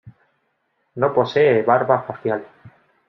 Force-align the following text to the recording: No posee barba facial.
No 0.95 1.13
posee 1.13 1.61
barba 1.61 2.01
facial. 2.07 2.43